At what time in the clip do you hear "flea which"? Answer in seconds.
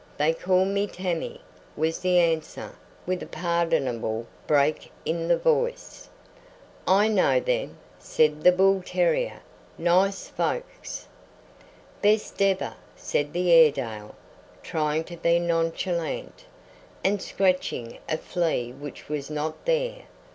18.17-19.07